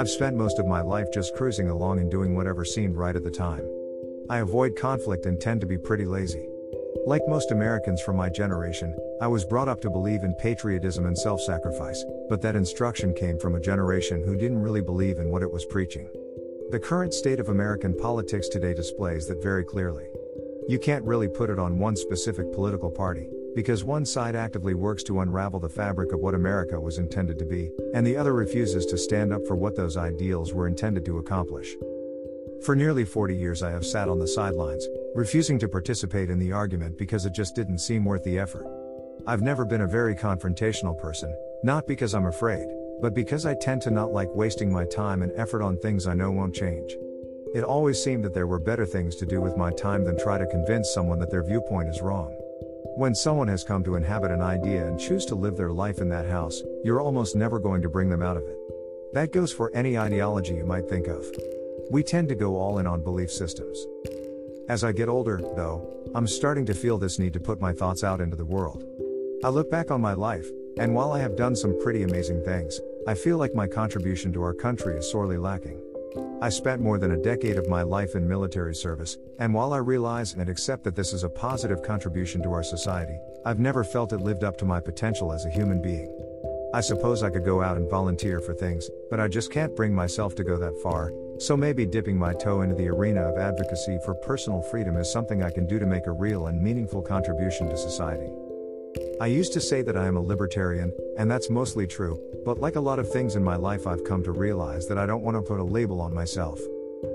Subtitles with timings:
[0.00, 3.22] I've spent most of my life just cruising along and doing whatever seemed right at
[3.22, 3.68] the time.
[4.30, 6.48] I avoid conflict and tend to be pretty lazy.
[7.04, 11.18] Like most Americans from my generation, I was brought up to believe in patriotism and
[11.18, 15.42] self sacrifice, but that instruction came from a generation who didn't really believe in what
[15.42, 16.08] it was preaching.
[16.70, 20.06] The current state of American politics today displays that very clearly.
[20.66, 25.02] You can't really put it on one specific political party, because one side actively works
[25.04, 28.86] to unravel the fabric of what America was intended to be, and the other refuses
[28.86, 31.74] to stand up for what those ideals were intended to accomplish.
[32.64, 36.52] For nearly 40 years, I have sat on the sidelines, refusing to participate in the
[36.52, 38.66] argument because it just didn't seem worth the effort.
[39.26, 42.66] I've never been a very confrontational person, not because I'm afraid,
[43.00, 46.14] but because I tend to not like wasting my time and effort on things I
[46.14, 46.96] know won't change.
[47.54, 50.38] It always seemed that there were better things to do with my time than try
[50.38, 52.32] to convince someone that their viewpoint is wrong.
[52.96, 56.08] When someone has come to inhabit an idea and choose to live their life in
[56.10, 58.56] that house, you're almost never going to bring them out of it.
[59.12, 61.24] That goes for any ideology you might think of.
[61.90, 63.86] We tend to go all in on belief systems.
[64.68, 68.04] As I get older, though, I'm starting to feel this need to put my thoughts
[68.04, 68.84] out into the world.
[69.42, 70.46] I look back on my life,
[70.78, 72.78] and while I have done some pretty amazing things,
[73.08, 75.80] I feel like my contribution to our country is sorely lacking.
[76.42, 79.76] I spent more than a decade of my life in military service, and while I
[79.76, 84.14] realize and accept that this is a positive contribution to our society, I've never felt
[84.14, 86.08] it lived up to my potential as a human being.
[86.72, 89.94] I suppose I could go out and volunteer for things, but I just can't bring
[89.94, 93.98] myself to go that far, so maybe dipping my toe into the arena of advocacy
[94.06, 97.68] for personal freedom is something I can do to make a real and meaningful contribution
[97.68, 98.32] to society.
[99.20, 102.76] I used to say that I am a libertarian, and that's mostly true, but like
[102.76, 105.36] a lot of things in my life, I've come to realize that I don't want
[105.36, 106.58] to put a label on myself.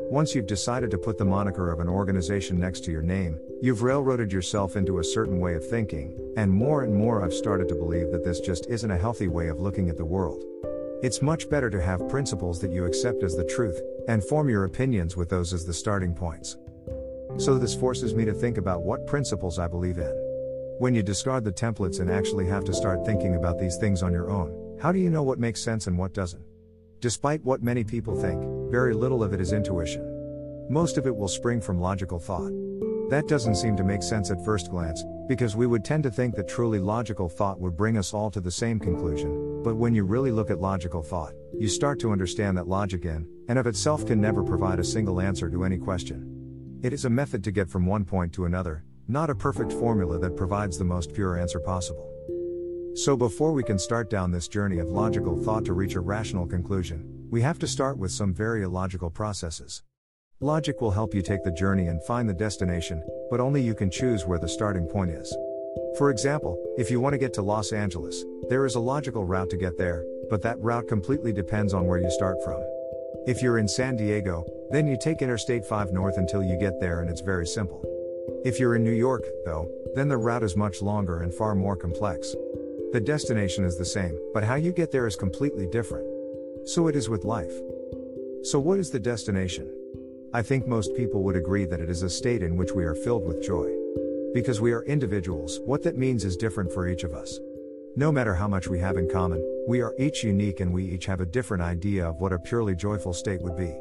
[0.10, 3.82] Once you've decided to put the moniker of an organization next to your name, you've
[3.82, 7.76] railroaded yourself into a certain way of thinking, and more and more I've started to
[7.76, 10.44] believe that this just isn't a healthy way of looking at the world.
[11.02, 14.66] It's much better to have principles that you accept as the truth, and form your
[14.66, 16.58] opinions with those as the starting points.
[17.38, 20.25] So, this forces me to think about what principles I believe in.
[20.78, 24.12] When you discard the templates and actually have to start thinking about these things on
[24.12, 26.44] your own, how do you know what makes sense and what doesn't?
[27.00, 30.04] Despite what many people think, very little of it is intuition.
[30.70, 32.52] Most of it will spring from logical thought.
[33.10, 36.36] That doesn't seem to make sense at first glance, because we would tend to think
[36.36, 40.04] that truly logical thought would bring us all to the same conclusion, but when you
[40.04, 44.06] really look at logical thought, you start to understand that logic in and of itself
[44.06, 46.80] can never provide a single answer to any question.
[46.84, 50.18] It is a method to get from one point to another, not a perfect formula
[50.20, 52.12] that provides the most pure answer possible.
[52.96, 56.48] So, before we can start down this journey of logical thought to reach a rational
[56.48, 59.84] conclusion, we have to start with some very illogical processes.
[60.40, 63.92] Logic will help you take the journey and find the destination, but only you can
[63.92, 65.36] choose where the starting point is.
[65.98, 69.50] For example, if you want to get to Los Angeles, there is a logical route
[69.50, 72.62] to get there, but that route completely depends on where you start from.
[73.28, 77.02] If you're in San Diego, then you take Interstate 5 North until you get there,
[77.02, 77.95] and it's very simple.
[78.46, 81.76] If you're in New York, though, then the route is much longer and far more
[81.76, 82.36] complex.
[82.92, 86.06] The destination is the same, but how you get there is completely different.
[86.64, 87.52] So it is with life.
[88.44, 89.68] So, what is the destination?
[90.32, 92.94] I think most people would agree that it is a state in which we are
[92.94, 93.68] filled with joy.
[94.32, 97.40] Because we are individuals, what that means is different for each of us.
[97.96, 101.08] No matter how much we have in common, we are each unique and we each
[101.08, 103.74] have a different idea of what a purely joyful state would be.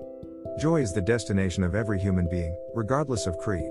[0.59, 3.71] Joy is the destination of every human being, regardless of creed.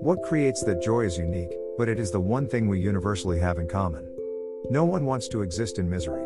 [0.00, 3.58] What creates that joy is unique, but it is the one thing we universally have
[3.58, 4.08] in common.
[4.70, 6.24] No one wants to exist in misery.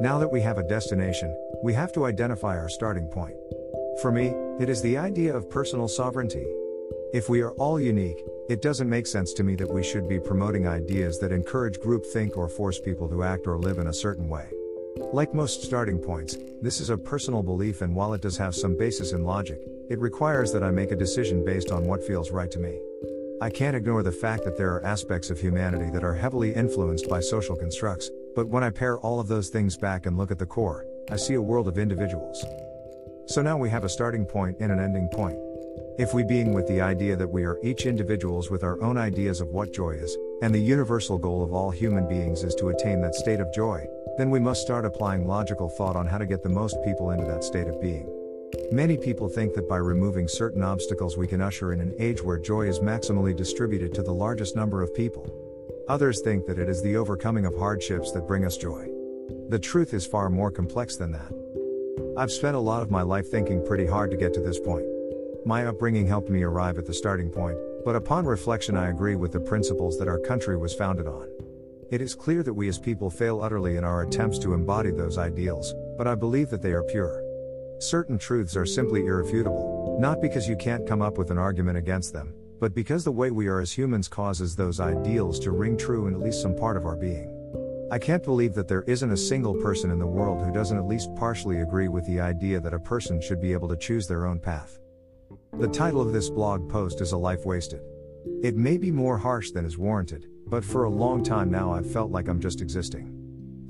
[0.00, 3.36] Now that we have a destination, we have to identify our starting point.
[4.02, 6.46] For me, it is the idea of personal sovereignty.
[7.12, 10.20] If we are all unique, it doesn't make sense to me that we should be
[10.20, 14.28] promoting ideas that encourage groupthink or force people to act or live in a certain
[14.28, 14.48] way.
[15.00, 18.76] Like most starting points, this is a personal belief, and while it does have some
[18.76, 22.50] basis in logic, it requires that I make a decision based on what feels right
[22.50, 22.78] to me.
[23.40, 27.08] I can't ignore the fact that there are aspects of humanity that are heavily influenced
[27.08, 30.38] by social constructs, but when I pare all of those things back and look at
[30.38, 32.44] the core, I see a world of individuals.
[33.26, 35.38] So now we have a starting point and an ending point.
[35.98, 39.40] If we being with the idea that we are each individuals with our own ideas
[39.40, 43.00] of what joy is, and the universal goal of all human beings is to attain
[43.00, 43.84] that state of joy,
[44.18, 47.24] then we must start applying logical thought on how to get the most people into
[47.24, 48.12] that state of being.
[48.72, 52.38] Many people think that by removing certain obstacles, we can usher in an age where
[52.38, 55.32] joy is maximally distributed to the largest number of people.
[55.88, 58.88] Others think that it is the overcoming of hardships that bring us joy.
[59.50, 61.32] The truth is far more complex than that.
[62.16, 64.84] I've spent a lot of my life thinking pretty hard to get to this point.
[65.46, 69.30] My upbringing helped me arrive at the starting point, but upon reflection, I agree with
[69.30, 71.28] the principles that our country was founded on.
[71.90, 75.16] It is clear that we as people fail utterly in our attempts to embody those
[75.16, 77.24] ideals, but I believe that they are pure.
[77.78, 82.12] Certain truths are simply irrefutable, not because you can't come up with an argument against
[82.12, 86.08] them, but because the way we are as humans causes those ideals to ring true
[86.08, 87.34] in at least some part of our being.
[87.90, 90.86] I can't believe that there isn't a single person in the world who doesn't at
[90.86, 94.26] least partially agree with the idea that a person should be able to choose their
[94.26, 94.78] own path.
[95.54, 97.80] The title of this blog post is A Life Wasted.
[98.42, 101.90] It may be more harsh than is warranted, but for a long time now I've
[101.90, 103.14] felt like I'm just existing.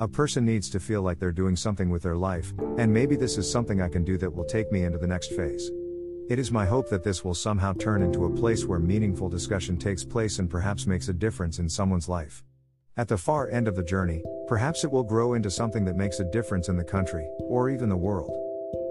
[0.01, 3.37] A person needs to feel like they're doing something with their life, and maybe this
[3.37, 5.71] is something I can do that will take me into the next phase.
[6.29, 9.77] It is my hope that this will somehow turn into a place where meaningful discussion
[9.77, 12.45] takes place and perhaps makes a difference in someone's life.
[12.97, 16.21] At the far end of the journey, perhaps it will grow into something that makes
[16.21, 18.31] a difference in the country, or even the world.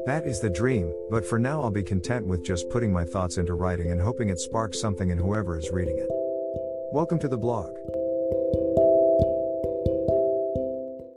[0.07, 3.37] That is the dream, but for now I'll be content with just putting my thoughts
[3.37, 6.16] into writing and hoping it sparks something in whoever is reading it.
[6.91, 7.75] Welcome to the blog.